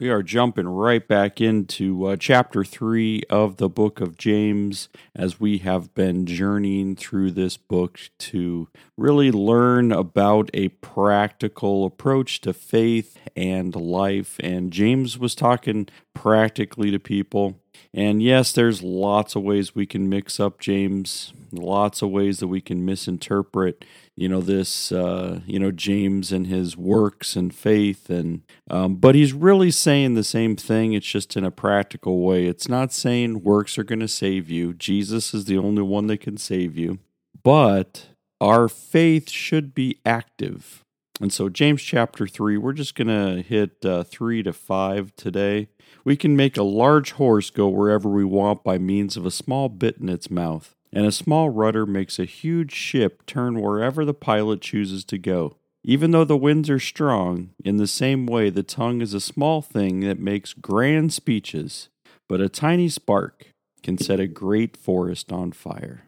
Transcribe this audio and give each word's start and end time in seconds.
We 0.00 0.08
are 0.08 0.22
jumping 0.22 0.66
right 0.66 1.06
back 1.06 1.42
into 1.42 2.06
uh, 2.06 2.16
chapter 2.16 2.64
three 2.64 3.22
of 3.28 3.58
the 3.58 3.68
book 3.68 4.00
of 4.00 4.16
James 4.16 4.88
as 5.14 5.38
we 5.38 5.58
have 5.58 5.92
been 5.92 6.24
journeying 6.24 6.96
through 6.96 7.32
this 7.32 7.58
book 7.58 8.00
to 8.20 8.68
really 8.96 9.30
learn 9.30 9.92
about 9.92 10.48
a 10.54 10.68
practical 10.68 11.84
approach 11.84 12.40
to 12.40 12.54
faith 12.54 13.18
and 13.36 13.76
life. 13.76 14.40
And 14.42 14.72
James 14.72 15.18
was 15.18 15.34
talking 15.34 15.86
practically 16.14 16.90
to 16.90 16.98
people. 16.98 17.60
And 17.92 18.22
yes, 18.22 18.52
there's 18.52 18.82
lots 18.82 19.34
of 19.36 19.42
ways 19.42 19.74
we 19.74 19.86
can 19.86 20.08
mix 20.08 20.38
up 20.38 20.60
James, 20.60 21.32
lots 21.52 22.02
of 22.02 22.10
ways 22.10 22.38
that 22.38 22.48
we 22.48 22.60
can 22.60 22.84
misinterpret 22.84 23.84
you 24.20 24.28
know 24.28 24.42
this 24.42 24.92
uh, 24.92 25.40
you 25.46 25.58
know 25.58 25.70
James 25.70 26.30
and 26.30 26.46
his 26.46 26.76
works 26.76 27.36
and 27.36 27.54
faith 27.54 28.10
and 28.10 28.42
um, 28.70 28.96
but 28.96 29.14
he's 29.14 29.32
really 29.32 29.70
saying 29.70 30.12
the 30.12 30.22
same 30.22 30.56
thing. 30.56 30.92
It's 30.92 31.06
just 31.06 31.38
in 31.38 31.44
a 31.44 31.50
practical 31.50 32.20
way. 32.20 32.44
It's 32.44 32.68
not 32.68 32.92
saying 32.92 33.42
works 33.42 33.78
are 33.78 33.82
going 33.82 34.00
to 34.00 34.08
save 34.08 34.50
you. 34.50 34.74
Jesus 34.74 35.32
is 35.32 35.46
the 35.46 35.56
only 35.56 35.80
one 35.80 36.06
that 36.08 36.20
can 36.20 36.36
save 36.36 36.76
you. 36.76 36.98
But 37.42 38.08
our 38.42 38.68
faith 38.68 39.30
should 39.30 39.74
be 39.74 39.98
active 40.04 40.84
and 41.20 41.32
so 41.32 41.48
James 41.48 41.82
chapter 41.82 42.26
3 42.26 42.56
we're 42.56 42.72
just 42.72 42.94
going 42.94 43.08
to 43.08 43.42
hit 43.42 43.84
uh, 43.84 44.02
3 44.04 44.42
to 44.42 44.52
5 44.52 45.14
today 45.16 45.68
we 46.04 46.16
can 46.16 46.34
make 46.34 46.56
a 46.56 46.62
large 46.62 47.12
horse 47.12 47.50
go 47.50 47.68
wherever 47.68 48.08
we 48.08 48.24
want 48.24 48.64
by 48.64 48.78
means 48.78 49.16
of 49.16 49.26
a 49.26 49.30
small 49.30 49.68
bit 49.68 49.98
in 49.98 50.08
its 50.08 50.30
mouth 50.30 50.74
and 50.92 51.06
a 51.06 51.12
small 51.12 51.50
rudder 51.50 51.86
makes 51.86 52.18
a 52.18 52.24
huge 52.24 52.72
ship 52.72 53.24
turn 53.26 53.60
wherever 53.60 54.04
the 54.04 54.14
pilot 54.14 54.60
chooses 54.60 55.04
to 55.04 55.18
go. 55.18 55.56
Even 55.82 56.10
though 56.10 56.24
the 56.24 56.36
winds 56.36 56.68
are 56.68 56.80
strong, 56.80 57.50
in 57.64 57.76
the 57.76 57.86
same 57.86 58.26
way 58.26 58.50
the 58.50 58.62
tongue 58.62 59.00
is 59.00 59.14
a 59.14 59.20
small 59.20 59.62
thing 59.62 60.00
that 60.00 60.18
makes 60.18 60.52
grand 60.52 61.12
speeches, 61.12 61.88
but 62.28 62.40
a 62.40 62.48
tiny 62.48 62.88
spark 62.88 63.46
can 63.82 63.96
set 63.96 64.20
a 64.20 64.26
great 64.26 64.76
forest 64.76 65.32
on 65.32 65.52
fire. 65.52 66.02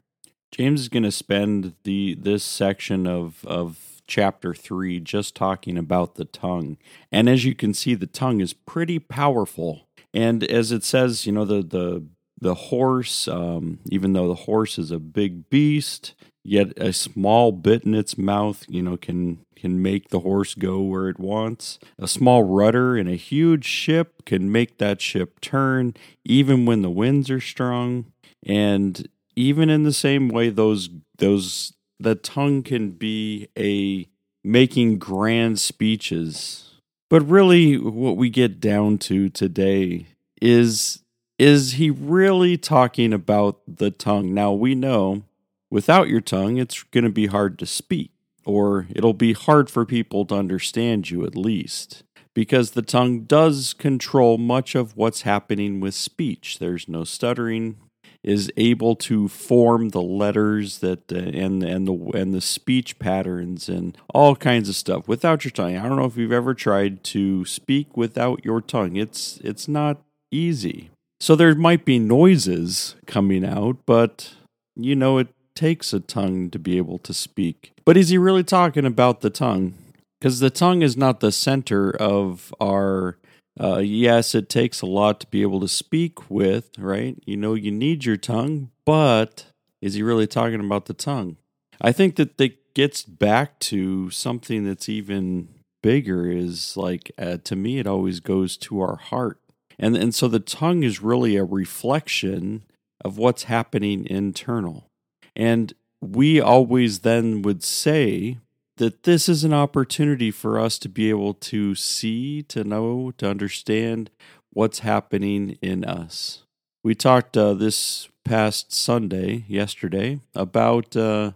James 0.50 0.82
is 0.82 0.88
going 0.90 1.04
to 1.04 1.12
spend 1.12 1.74
the 1.84 2.14
this 2.14 2.44
section 2.44 3.06
of 3.06 3.42
of 3.46 3.91
chapter 4.06 4.54
3 4.54 5.00
just 5.00 5.34
talking 5.34 5.78
about 5.78 6.14
the 6.14 6.24
tongue. 6.24 6.76
And 7.10 7.28
as 7.28 7.44
you 7.44 7.54
can 7.54 7.74
see 7.74 7.94
the 7.94 8.06
tongue 8.06 8.40
is 8.40 8.52
pretty 8.52 8.98
powerful. 8.98 9.88
And 10.14 10.44
as 10.44 10.72
it 10.72 10.84
says, 10.84 11.26
you 11.26 11.32
know 11.32 11.44
the 11.44 11.62
the 11.62 12.06
the 12.40 12.54
horse, 12.54 13.28
um, 13.28 13.78
even 13.88 14.12
though 14.12 14.26
the 14.26 14.34
horse 14.34 14.76
is 14.76 14.90
a 14.90 14.98
big 14.98 15.48
beast, 15.48 16.14
yet 16.44 16.76
a 16.76 16.92
small 16.92 17.52
bit 17.52 17.84
in 17.84 17.94
its 17.94 18.18
mouth, 18.18 18.64
you 18.68 18.82
know, 18.82 18.96
can 18.96 19.44
can 19.56 19.80
make 19.80 20.08
the 20.08 20.20
horse 20.20 20.54
go 20.54 20.80
where 20.80 21.08
it 21.08 21.20
wants. 21.20 21.78
A 21.98 22.08
small 22.08 22.42
rudder 22.42 22.96
in 22.96 23.06
a 23.06 23.14
huge 23.14 23.64
ship 23.64 24.24
can 24.24 24.50
make 24.50 24.78
that 24.78 25.00
ship 25.00 25.40
turn, 25.40 25.94
even 26.24 26.66
when 26.66 26.82
the 26.82 26.90
winds 26.90 27.30
are 27.30 27.40
strong. 27.40 28.06
And 28.44 29.08
even 29.36 29.70
in 29.70 29.84
the 29.84 29.92
same 29.92 30.28
way, 30.28 30.50
those 30.50 30.90
those 31.18 31.74
the 32.02 32.14
tongue 32.14 32.62
can 32.62 32.90
be 32.90 33.48
a 33.58 34.08
making 34.44 34.98
grand 34.98 35.60
speeches. 35.60 36.70
But 37.08 37.28
really, 37.28 37.76
what 37.76 38.16
we 38.16 38.30
get 38.30 38.60
down 38.60 38.98
to 38.98 39.28
today 39.28 40.06
is 40.40 41.02
is 41.38 41.72
he 41.72 41.90
really 41.90 42.56
talking 42.56 43.12
about 43.12 43.60
the 43.66 43.90
tongue? 43.90 44.32
Now, 44.32 44.52
we 44.52 44.74
know 44.74 45.24
without 45.70 46.08
your 46.08 46.20
tongue, 46.20 46.56
it's 46.58 46.82
going 46.84 47.04
to 47.04 47.10
be 47.10 47.26
hard 47.26 47.58
to 47.58 47.66
speak, 47.66 48.12
or 48.44 48.86
it'll 48.94 49.14
be 49.14 49.32
hard 49.32 49.68
for 49.68 49.84
people 49.84 50.24
to 50.26 50.36
understand 50.36 51.10
you 51.10 51.24
at 51.24 51.34
least, 51.34 52.04
because 52.34 52.72
the 52.72 52.82
tongue 52.82 53.22
does 53.22 53.72
control 53.72 54.38
much 54.38 54.74
of 54.74 54.96
what's 54.96 55.22
happening 55.22 55.80
with 55.80 55.94
speech. 55.94 56.58
There's 56.58 56.88
no 56.88 57.02
stuttering, 57.02 57.76
is 58.24 58.50
able 58.56 58.94
to 58.94 59.28
form 59.28 59.88
the 59.88 60.02
letters 60.02 60.78
that 60.78 61.12
uh, 61.12 61.16
and 61.16 61.62
and 61.62 61.88
the 61.88 61.94
and 62.14 62.32
the 62.32 62.40
speech 62.40 62.98
patterns 62.98 63.68
and 63.68 63.96
all 64.14 64.36
kinds 64.36 64.68
of 64.68 64.76
stuff 64.76 65.08
without 65.08 65.44
your 65.44 65.50
tongue. 65.50 65.76
I 65.76 65.88
don't 65.88 65.96
know 65.96 66.04
if 66.04 66.16
you've 66.16 66.32
ever 66.32 66.54
tried 66.54 67.02
to 67.04 67.44
speak 67.44 67.96
without 67.96 68.44
your 68.44 68.60
tongue. 68.60 68.96
It's 68.96 69.38
it's 69.38 69.66
not 69.66 70.02
easy. 70.30 70.90
So 71.20 71.36
there 71.36 71.54
might 71.54 71.84
be 71.84 71.98
noises 71.98 72.96
coming 73.06 73.44
out, 73.44 73.76
but 73.86 74.34
you 74.76 74.96
know, 74.96 75.18
it 75.18 75.28
takes 75.54 75.92
a 75.92 76.00
tongue 76.00 76.50
to 76.50 76.58
be 76.58 76.76
able 76.78 76.98
to 76.98 77.14
speak. 77.14 77.72
But 77.84 77.96
is 77.96 78.08
he 78.08 78.18
really 78.18 78.44
talking 78.44 78.84
about 78.84 79.20
the 79.20 79.30
tongue? 79.30 79.74
Because 80.18 80.40
the 80.40 80.50
tongue 80.50 80.82
is 80.82 80.96
not 80.96 81.20
the 81.20 81.32
center 81.32 81.90
of 81.90 82.54
our. 82.60 83.18
Uh, 83.60 83.78
yes, 83.78 84.34
it 84.34 84.48
takes 84.48 84.80
a 84.80 84.86
lot 84.86 85.20
to 85.20 85.26
be 85.26 85.42
able 85.42 85.60
to 85.60 85.68
speak 85.68 86.30
with, 86.30 86.70
right? 86.78 87.16
You 87.26 87.36
know, 87.36 87.54
you 87.54 87.70
need 87.70 88.04
your 88.04 88.16
tongue, 88.16 88.70
but 88.84 89.46
is 89.80 89.94
he 89.94 90.02
really 90.02 90.26
talking 90.26 90.60
about 90.60 90.86
the 90.86 90.94
tongue? 90.94 91.36
I 91.80 91.92
think 91.92 92.16
that 92.16 92.38
that 92.38 92.74
gets 92.74 93.02
back 93.02 93.58
to 93.58 94.08
something 94.10 94.64
that's 94.64 94.88
even 94.88 95.48
bigger. 95.82 96.30
Is 96.30 96.76
like 96.76 97.12
uh, 97.18 97.38
to 97.44 97.56
me, 97.56 97.78
it 97.78 97.86
always 97.86 98.20
goes 98.20 98.56
to 98.58 98.80
our 98.80 98.96
heart 98.96 99.42
and, 99.78 99.96
and 99.96 100.14
so 100.14 100.28
the 100.28 100.40
tongue 100.40 100.84
is 100.84 101.02
really 101.02 101.36
a 101.36 101.44
reflection 101.44 102.62
of 103.04 103.18
what's 103.18 103.44
happening 103.44 104.06
internal. 104.06 104.88
And 105.34 105.72
we 106.00 106.40
always 106.40 107.00
then 107.00 107.42
would 107.42 107.64
say 107.64 108.38
that 108.82 109.04
this 109.04 109.28
is 109.28 109.44
an 109.44 109.52
opportunity 109.52 110.32
for 110.32 110.58
us 110.58 110.76
to 110.76 110.88
be 110.88 111.08
able 111.08 111.34
to 111.34 111.76
see, 111.76 112.42
to 112.42 112.64
know, 112.64 113.12
to 113.16 113.30
understand 113.30 114.10
what's 114.50 114.80
happening 114.80 115.56
in 115.62 115.84
us. 115.84 116.42
We 116.82 116.96
talked 116.96 117.36
uh, 117.36 117.54
this 117.54 118.08
past 118.24 118.72
Sunday, 118.72 119.44
yesterday, 119.46 120.18
about 120.34 120.96
uh, 120.96 121.30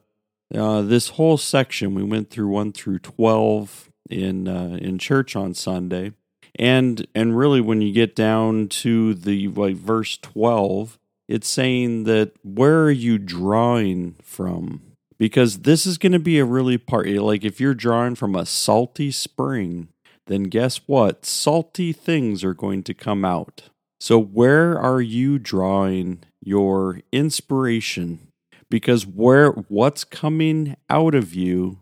uh, 0.52 0.82
this 0.82 1.10
whole 1.10 1.38
section. 1.38 1.94
We 1.94 2.02
went 2.02 2.30
through 2.30 2.48
1 2.48 2.72
through 2.72 2.98
12 2.98 3.92
in, 4.10 4.48
uh, 4.48 4.78
in 4.80 4.98
church 4.98 5.36
on 5.36 5.54
Sunday 5.54 6.14
and 6.58 7.06
and 7.14 7.36
really 7.36 7.60
when 7.60 7.82
you 7.82 7.92
get 7.92 8.16
down 8.16 8.66
to 8.66 9.12
the 9.12 9.46
like 9.48 9.76
verse 9.76 10.16
12 10.16 10.98
it's 11.28 11.46
saying 11.46 12.04
that 12.04 12.32
where 12.42 12.84
are 12.84 12.90
you 12.90 13.18
drawing 13.18 14.14
from 14.22 14.80
because 15.18 15.60
this 15.60 15.86
is 15.86 15.98
going 15.98 16.12
to 16.12 16.18
be 16.18 16.38
a 16.38 16.44
really 16.44 16.78
part 16.78 17.08
eh, 17.08 17.20
like 17.20 17.44
if 17.44 17.60
you're 17.60 17.74
drawing 17.74 18.14
from 18.14 18.34
a 18.34 18.46
salty 18.46 19.10
spring 19.10 19.88
then 20.26 20.44
guess 20.44 20.80
what? 20.86 21.24
Salty 21.24 21.92
things 21.92 22.44
are 22.44 22.54
going 22.54 22.82
to 22.84 22.94
come 22.94 23.24
out. 23.24 23.70
So 24.00 24.18
where 24.18 24.78
are 24.78 25.00
you 25.00 25.38
drawing 25.38 26.24
your 26.42 27.00
inspiration? 27.12 28.28
Because 28.68 29.06
where 29.06 29.50
what's 29.50 30.04
coming 30.04 30.76
out 30.90 31.14
of 31.14 31.32
you 31.32 31.78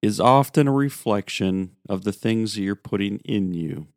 is 0.00 0.20
often 0.20 0.68
a 0.68 0.72
reflection 0.72 1.76
of 1.88 2.04
the 2.04 2.12
things 2.12 2.54
that 2.54 2.62
you're 2.62 2.76
putting 2.76 3.18
in 3.18 3.52
you. 3.52 3.88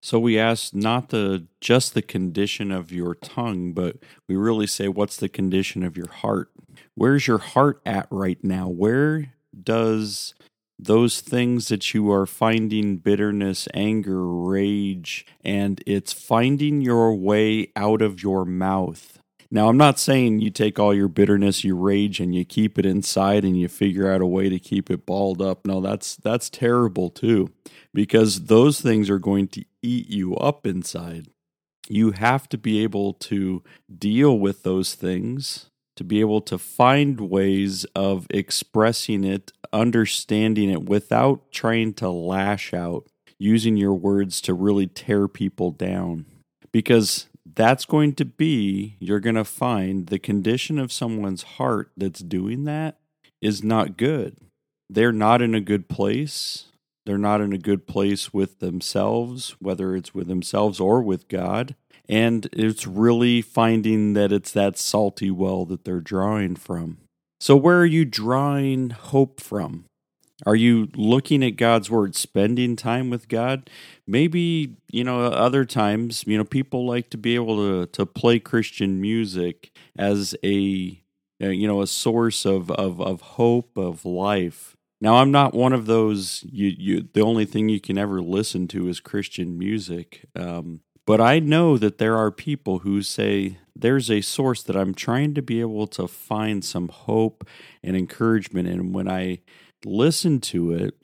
So 0.00 0.20
we 0.20 0.38
ask 0.38 0.74
not 0.74 1.08
the 1.08 1.46
just 1.60 1.94
the 1.94 2.02
condition 2.02 2.70
of 2.70 2.92
your 2.92 3.16
tongue, 3.16 3.72
but 3.72 3.96
we 4.28 4.36
really 4.36 4.68
say 4.68 4.86
what's 4.86 5.16
the 5.16 5.28
condition 5.28 5.82
of 5.82 5.96
your 5.96 6.08
heart? 6.08 6.50
Where's 6.98 7.28
your 7.28 7.38
heart 7.38 7.80
at 7.86 8.08
right 8.10 8.42
now? 8.42 8.68
Where 8.68 9.32
does 9.62 10.34
those 10.78 11.20
things 11.20 11.68
that 11.68 11.92
you 11.92 12.10
are 12.10 12.26
finding 12.26 12.96
bitterness, 12.96 13.66
anger, 13.74 14.26
rage, 14.26 15.26
and 15.42 15.82
it's 15.86 16.12
finding 16.12 16.80
your 16.80 17.14
way 17.14 17.72
out 17.74 18.00
of 18.00 18.22
your 18.22 18.44
mouth. 18.44 19.18
Now, 19.50 19.68
I'm 19.68 19.76
not 19.78 19.98
saying 19.98 20.40
you 20.40 20.50
take 20.50 20.78
all 20.78 20.92
your 20.92 21.08
bitterness, 21.08 21.64
your 21.64 21.76
rage, 21.76 22.20
and 22.20 22.34
you 22.34 22.44
keep 22.44 22.78
it 22.78 22.84
inside 22.84 23.44
and 23.44 23.58
you 23.58 23.66
figure 23.66 24.12
out 24.12 24.20
a 24.20 24.26
way 24.26 24.48
to 24.48 24.58
keep 24.58 24.90
it 24.90 25.06
balled 25.06 25.40
up. 25.40 25.66
No, 25.66 25.80
that's 25.80 26.16
that's 26.16 26.50
terrible 26.50 27.10
too, 27.10 27.50
because 27.94 28.44
those 28.44 28.80
things 28.80 29.08
are 29.08 29.18
going 29.18 29.48
to 29.48 29.64
eat 29.82 30.08
you 30.10 30.36
up 30.36 30.66
inside. 30.66 31.28
You 31.88 32.10
have 32.10 32.48
to 32.50 32.58
be 32.58 32.82
able 32.82 33.14
to 33.14 33.62
deal 33.98 34.38
with 34.38 34.64
those 34.64 34.94
things, 34.94 35.70
to 35.98 36.04
be 36.04 36.20
able 36.20 36.40
to 36.40 36.56
find 36.56 37.20
ways 37.20 37.84
of 37.96 38.28
expressing 38.30 39.24
it, 39.24 39.50
understanding 39.72 40.70
it 40.70 40.84
without 40.84 41.50
trying 41.50 41.92
to 41.92 42.08
lash 42.08 42.72
out, 42.72 43.08
using 43.36 43.76
your 43.76 43.94
words 43.94 44.40
to 44.42 44.54
really 44.54 44.86
tear 44.86 45.26
people 45.26 45.72
down. 45.72 46.24
Because 46.70 47.26
that's 47.44 47.84
going 47.84 48.12
to 48.14 48.24
be, 48.24 48.94
you're 49.00 49.18
going 49.18 49.34
to 49.34 49.44
find 49.44 50.06
the 50.06 50.20
condition 50.20 50.78
of 50.78 50.92
someone's 50.92 51.42
heart 51.42 51.90
that's 51.96 52.20
doing 52.20 52.62
that 52.62 53.00
is 53.40 53.64
not 53.64 53.96
good. 53.96 54.36
They're 54.88 55.10
not 55.10 55.42
in 55.42 55.52
a 55.52 55.60
good 55.60 55.88
place. 55.88 56.66
They're 57.08 57.16
not 57.16 57.40
in 57.40 57.54
a 57.54 57.58
good 57.58 57.86
place 57.86 58.34
with 58.34 58.58
themselves, 58.58 59.56
whether 59.60 59.96
it's 59.96 60.14
with 60.14 60.28
themselves 60.28 60.78
or 60.78 61.00
with 61.00 61.26
God. 61.28 61.74
And 62.06 62.46
it's 62.52 62.86
really 62.86 63.40
finding 63.40 64.12
that 64.12 64.30
it's 64.30 64.52
that 64.52 64.76
salty 64.76 65.30
well 65.30 65.64
that 65.64 65.86
they're 65.86 66.00
drawing 66.00 66.54
from. 66.54 66.98
So, 67.40 67.56
where 67.56 67.80
are 67.80 67.86
you 67.86 68.04
drawing 68.04 68.90
hope 68.90 69.40
from? 69.40 69.86
Are 70.44 70.54
you 70.54 70.88
looking 70.94 71.42
at 71.42 71.56
God's 71.56 71.90
word, 71.90 72.14
spending 72.14 72.76
time 72.76 73.08
with 73.08 73.28
God? 73.28 73.70
Maybe, 74.06 74.76
you 74.90 75.02
know, 75.02 75.22
other 75.22 75.64
times, 75.64 76.24
you 76.26 76.36
know, 76.36 76.44
people 76.44 76.86
like 76.86 77.08
to 77.10 77.16
be 77.16 77.36
able 77.36 77.56
to, 77.56 77.86
to 77.86 78.04
play 78.04 78.38
Christian 78.38 79.00
music 79.00 79.70
as 79.98 80.36
a, 80.44 81.00
you 81.40 81.66
know, 81.66 81.80
a 81.80 81.86
source 81.86 82.44
of, 82.44 82.70
of, 82.72 83.00
of 83.00 83.20
hope, 83.22 83.78
of 83.78 84.04
life. 84.04 84.76
Now, 85.00 85.16
I'm 85.16 85.30
not 85.30 85.54
one 85.54 85.72
of 85.72 85.86
those, 85.86 86.44
you, 86.50 86.72
you, 86.76 87.08
the 87.12 87.20
only 87.20 87.44
thing 87.44 87.68
you 87.68 87.80
can 87.80 87.96
ever 87.98 88.20
listen 88.20 88.66
to 88.68 88.88
is 88.88 88.98
Christian 89.00 89.56
music. 89.56 90.24
Um, 90.34 90.80
but 91.06 91.20
I 91.20 91.38
know 91.38 91.78
that 91.78 91.98
there 91.98 92.16
are 92.16 92.30
people 92.30 92.80
who 92.80 93.02
say, 93.02 93.58
there's 93.74 94.10
a 94.10 94.20
source 94.20 94.62
that 94.64 94.76
I'm 94.76 94.94
trying 94.94 95.34
to 95.34 95.42
be 95.42 95.60
able 95.60 95.86
to 95.88 96.08
find 96.08 96.64
some 96.64 96.88
hope 96.88 97.46
and 97.82 97.96
encouragement 97.96 98.68
and 98.68 98.92
When 98.92 99.08
I 99.08 99.40
listen 99.84 100.40
to 100.40 100.72
it, 100.72 100.94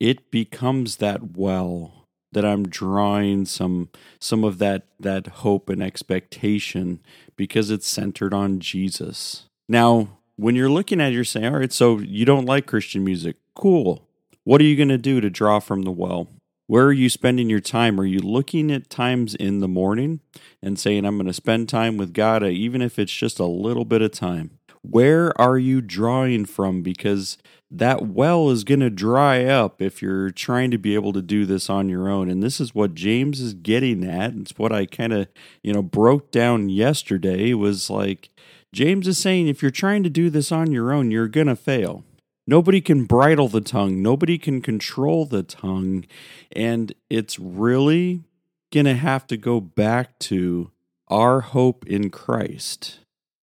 it 0.00 0.30
becomes 0.30 0.96
that 0.96 1.36
well 1.36 2.08
that 2.32 2.44
I'm 2.44 2.66
drawing 2.66 3.44
some 3.44 3.90
some 4.18 4.42
of 4.42 4.58
that 4.58 4.86
that 4.98 5.26
hope 5.28 5.68
and 5.68 5.82
expectation 5.82 7.00
because 7.36 7.70
it's 7.70 7.86
centered 7.86 8.34
on 8.34 8.58
Jesus. 8.58 9.46
Now, 9.68 10.18
when 10.36 10.56
you're 10.56 10.70
looking 10.70 11.00
at 11.00 11.12
it, 11.12 11.14
you're 11.14 11.24
saying, 11.24 11.46
all 11.46 11.60
right, 11.60 11.72
so 11.72 11.98
you 11.98 12.24
don't 12.24 12.46
like 12.46 12.66
Christian 12.66 13.04
music. 13.04 13.36
Cool. 13.54 14.06
What 14.44 14.60
are 14.60 14.64
you 14.64 14.76
going 14.76 14.88
to 14.88 14.98
do 14.98 15.20
to 15.20 15.30
draw 15.30 15.60
from 15.60 15.82
the 15.82 15.92
well? 15.92 16.28
Where 16.66 16.86
are 16.86 16.92
you 16.92 17.08
spending 17.08 17.50
your 17.50 17.60
time? 17.60 18.00
Are 18.00 18.06
you 18.06 18.20
looking 18.20 18.70
at 18.70 18.88
times 18.88 19.34
in 19.34 19.60
the 19.60 19.68
morning 19.68 20.20
and 20.62 20.78
saying, 20.78 21.04
I'm 21.04 21.16
going 21.16 21.26
to 21.26 21.32
spend 21.32 21.68
time 21.68 21.96
with 21.96 22.14
God, 22.14 22.42
uh, 22.42 22.46
even 22.46 22.80
if 22.80 22.98
it's 22.98 23.12
just 23.12 23.38
a 23.38 23.46
little 23.46 23.84
bit 23.84 24.00
of 24.00 24.12
time? 24.12 24.58
Where 24.82 25.38
are 25.40 25.58
you 25.58 25.80
drawing 25.80 26.44
from? 26.44 26.82
Because 26.82 27.38
that 27.70 28.06
well 28.06 28.50
is 28.50 28.64
going 28.64 28.80
to 28.80 28.90
dry 28.90 29.44
up 29.44 29.80
if 29.80 30.02
you're 30.02 30.30
trying 30.30 30.70
to 30.70 30.78
be 30.78 30.94
able 30.94 31.12
to 31.12 31.22
do 31.22 31.46
this 31.46 31.70
on 31.70 31.88
your 31.88 32.08
own. 32.08 32.28
And 32.28 32.42
this 32.42 32.60
is 32.60 32.74
what 32.74 32.94
James 32.94 33.40
is 33.40 33.54
getting 33.54 34.04
at. 34.04 34.34
It's 34.34 34.58
what 34.58 34.72
I 34.72 34.86
kind 34.86 35.12
of, 35.12 35.28
you 35.62 35.72
know, 35.72 35.82
broke 35.82 36.30
down 36.30 36.68
yesterday 36.68 37.54
was 37.54 37.90
like, 37.90 38.30
James 38.72 39.06
is 39.06 39.18
saying 39.18 39.46
if 39.46 39.62
you're 39.62 39.70
trying 39.70 40.02
to 40.02 40.10
do 40.10 40.30
this 40.30 40.50
on 40.50 40.72
your 40.72 40.92
own, 40.92 41.10
you're 41.10 41.28
going 41.28 41.46
to 41.46 41.56
fail. 41.56 42.04
Nobody 42.46 42.80
can 42.80 43.04
bridle 43.04 43.48
the 43.48 43.60
tongue, 43.60 44.02
nobody 44.02 44.36
can 44.38 44.60
control 44.60 45.26
the 45.26 45.42
tongue. 45.42 46.04
And 46.50 46.92
it's 47.08 47.38
really 47.38 48.24
going 48.72 48.86
to 48.86 48.94
have 48.94 49.26
to 49.28 49.36
go 49.36 49.60
back 49.60 50.18
to 50.18 50.70
our 51.08 51.40
hope 51.40 51.86
in 51.86 52.10
Christ. 52.10 53.00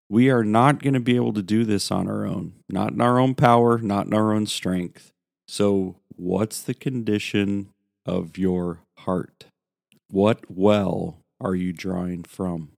We 0.09 0.29
are 0.29 0.43
not 0.43 0.81
going 0.81 0.93
to 0.93 0.99
be 0.99 1.17
able 1.17 1.33
to 1.33 1.43
do 1.43 1.65
this 1.65 1.91
on 1.91 2.07
our 2.07 2.25
own, 2.25 2.53
not 2.69 2.93
in 2.93 3.01
our 3.01 3.19
own 3.19 3.35
power, 3.35 3.77
not 3.77 4.07
in 4.07 4.13
our 4.13 4.33
own 4.33 4.47
strength. 4.47 5.11
So, 5.47 5.97
what's 6.15 6.61
the 6.61 6.73
condition 6.73 7.69
of 8.05 8.37
your 8.37 8.79
heart? 8.99 9.45
What 10.09 10.49
well 10.49 11.19
are 11.41 11.55
you 11.55 11.73
drawing 11.73 12.23
from? 12.23 12.71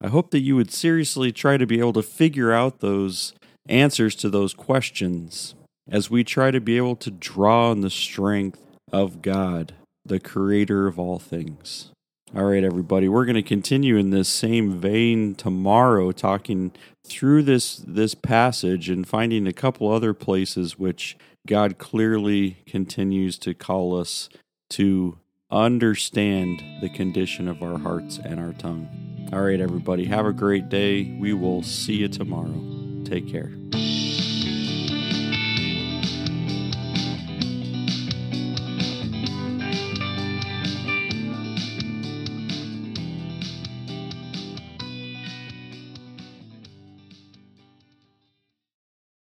I 0.00 0.06
hope 0.06 0.30
that 0.30 0.40
you 0.40 0.54
would 0.54 0.72
seriously 0.72 1.32
try 1.32 1.56
to 1.56 1.66
be 1.66 1.80
able 1.80 1.92
to 1.94 2.02
figure 2.02 2.52
out 2.52 2.78
those 2.78 3.34
answers 3.68 4.14
to 4.14 4.30
those 4.30 4.54
questions 4.54 5.56
as 5.88 6.10
we 6.10 6.24
try 6.24 6.50
to 6.50 6.60
be 6.60 6.76
able 6.76 6.96
to 6.96 7.10
draw 7.10 7.70
on 7.70 7.80
the 7.80 7.90
strength 7.90 8.60
of 8.92 9.22
God, 9.22 9.74
the 10.04 10.20
creator 10.20 10.86
of 10.86 10.98
all 10.98 11.18
things. 11.18 11.90
All 12.36 12.44
right, 12.44 12.62
everybody, 12.62 13.08
we're 13.08 13.24
going 13.24 13.36
to 13.36 13.42
continue 13.42 13.96
in 13.96 14.10
this 14.10 14.28
same 14.28 14.78
vein 14.78 15.34
tomorrow, 15.34 16.12
talking 16.12 16.72
through 17.06 17.42
this 17.44 17.76
this 17.76 18.14
passage 18.14 18.90
and 18.90 19.08
finding 19.08 19.46
a 19.46 19.52
couple 19.52 19.90
other 19.90 20.12
places 20.12 20.78
which 20.78 21.16
God 21.46 21.78
clearly 21.78 22.58
continues 22.66 23.38
to 23.38 23.54
call 23.54 23.98
us 23.98 24.28
to 24.70 25.16
understand 25.50 26.62
the 26.82 26.90
condition 26.90 27.48
of 27.48 27.62
our 27.62 27.78
hearts 27.78 28.18
and 28.22 28.38
our 28.38 28.52
tongue. 28.52 29.28
All 29.32 29.40
right, 29.40 29.60
everybody, 29.60 30.04
have 30.04 30.26
a 30.26 30.32
great 30.32 30.68
day. 30.68 31.16
We 31.18 31.32
will 31.32 31.62
see 31.62 31.94
you 31.94 32.08
tomorrow. 32.08 32.62
Take 33.04 33.26
care. 33.26 33.52